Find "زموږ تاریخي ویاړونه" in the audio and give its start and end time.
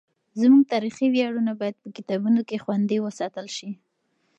0.41-1.51